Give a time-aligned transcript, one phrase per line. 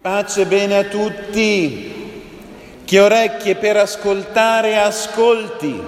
[0.00, 1.92] Pace bene a tutti.
[2.84, 5.82] Chi ha orecchie per ascoltare, ascolti.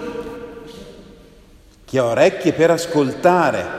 [1.85, 3.79] Chi ha orecchie per ascoltare.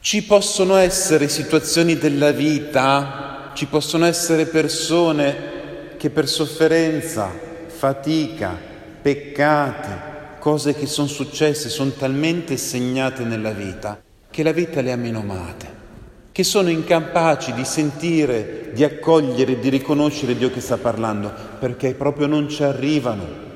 [0.00, 7.30] Ci possono essere situazioni della vita, ci possono essere persone che per sofferenza,
[7.68, 8.58] fatica,
[9.00, 9.90] peccati,
[10.40, 15.81] cose che sono successe, sono talmente segnate nella vita che la vita le ha menomate
[16.32, 22.26] che sono incapaci di sentire, di accogliere, di riconoscere Dio che sta parlando, perché proprio
[22.26, 23.50] non ci arrivano.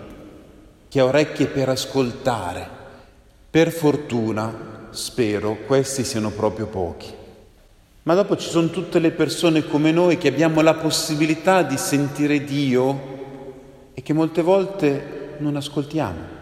[0.88, 2.68] Chi ha orecchie per ascoltare,
[3.50, 7.12] per fortuna, spero, questi siano proprio pochi.
[8.02, 12.44] Ma dopo ci sono tutte le persone come noi che abbiamo la possibilità di sentire
[12.44, 13.14] Dio
[13.94, 16.34] e che molte volte non ascoltiamo.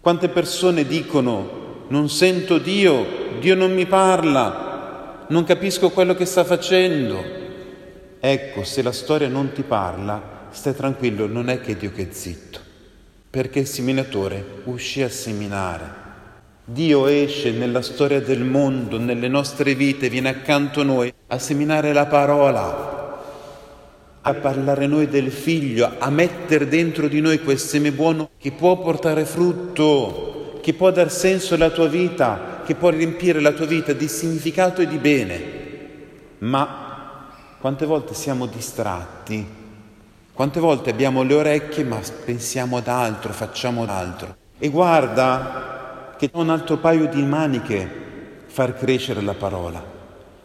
[0.00, 3.06] Quante persone dicono non sento Dio,
[3.38, 4.61] Dio non mi parla,
[5.32, 7.24] non capisco quello che sta facendo.
[8.20, 12.12] Ecco, se la storia non ti parla, stai tranquillo, non è che Dio che è
[12.12, 12.60] zitto,
[13.30, 16.00] perché il seminatore uscì a seminare.
[16.64, 21.94] Dio esce nella storia del mondo, nelle nostre vite, viene accanto a noi a seminare
[21.94, 23.20] la parola,
[24.20, 28.78] a parlare noi del figlio, a mettere dentro di noi quel seme buono che può
[28.78, 30.31] portare frutto,
[30.62, 34.80] che può dar senso alla tua vita, che può riempire la tua vita di significato
[34.80, 35.42] e di bene,
[36.38, 39.44] ma quante volte siamo distratti,
[40.32, 44.36] quante volte abbiamo le orecchie ma pensiamo ad altro, facciamo ad altro.
[44.56, 48.00] E guarda che un altro paio di maniche
[48.46, 49.84] far crescere la parola,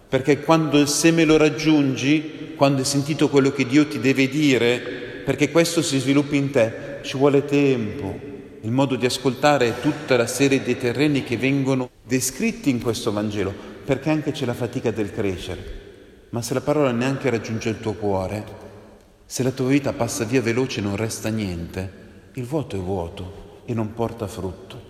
[0.09, 4.79] perché quando il seme lo raggiungi, quando hai sentito quello che Dio ti deve dire,
[5.23, 8.26] perché questo si sviluppi in te, ci vuole tempo,
[8.67, 13.53] il modo di ascoltare tutta la serie di terreni che vengono descritti in questo Vangelo,
[13.85, 15.85] perché anche c'è la fatica del crescere.
[16.31, 18.43] Ma se la parola neanche raggiunge il tuo cuore,
[19.25, 21.91] se la tua vita passa via veloce e non resta niente,
[22.33, 24.81] il vuoto è vuoto e non porta frutto.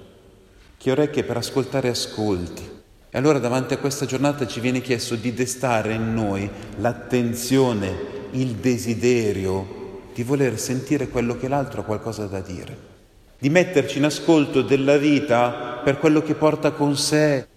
[0.75, 2.67] Chi orecchie per ascoltare ascolti.
[3.11, 7.95] E allora davanti a questa giornata ci viene chiesto di destare in noi l'attenzione,
[8.31, 12.95] il desiderio di voler sentire quello che l'altro ha qualcosa da dire
[13.39, 17.47] di metterci in ascolto della vita per quello che porta con sé,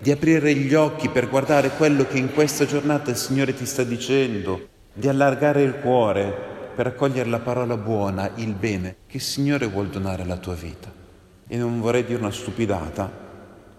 [0.00, 3.84] di aprire gli occhi per guardare quello che in questa giornata il Signore ti sta
[3.84, 9.66] dicendo, di allargare il cuore per accogliere la parola buona, il bene che il Signore
[9.66, 10.92] vuol donare alla tua vita.
[11.46, 13.26] E non vorrei dire una stupidata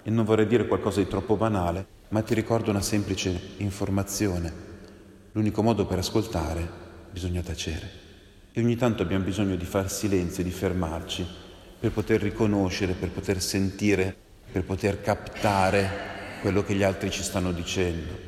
[0.01, 4.67] e non vorrei dire qualcosa di troppo banale, ma ti ricordo una semplice informazione.
[5.33, 6.67] L'unico modo per ascoltare
[7.11, 8.07] bisogna tacere.
[8.51, 11.47] E ogni tanto abbiamo bisogno di far silenzio, di fermarci
[11.79, 14.13] per poter riconoscere, per poter sentire,
[14.51, 15.89] per poter captare
[16.41, 18.27] quello che gli altri ci stanno dicendo.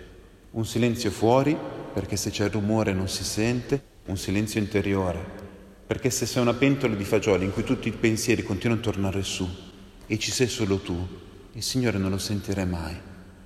[0.51, 1.57] Un silenzio fuori,
[1.93, 5.19] perché se c'è rumore non si sente, un silenzio interiore,
[5.85, 9.21] perché se sei una pentola di fagioli in cui tutti i pensieri continuano a tornare
[9.23, 9.47] su
[10.07, 11.07] e ci sei solo tu,
[11.51, 12.95] il Signore non lo sentirà mai.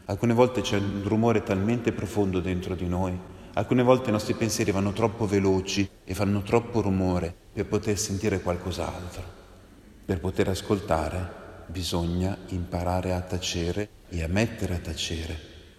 [0.05, 3.17] Alcune volte c'è un rumore talmente profondo dentro di noi,
[3.53, 8.39] alcune volte i nostri pensieri vanno troppo veloci e fanno troppo rumore per poter sentire
[8.41, 9.44] qualcos'altro.
[10.05, 15.35] Per poter ascoltare bisogna imparare a tacere e a mettere a tacere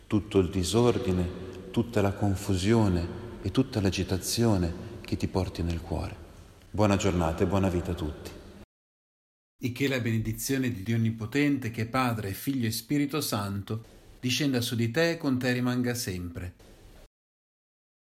[0.09, 3.07] tutto il disordine, tutta la confusione
[3.43, 6.17] e tutta l'agitazione che ti porti nel cuore.
[6.69, 8.31] Buona giornata e buona vita a tutti.
[9.63, 13.85] E che la benedizione di Dio Onnipotente, che è Padre, Figlio e Spirito Santo,
[14.19, 16.66] discenda su di te e con te rimanga sempre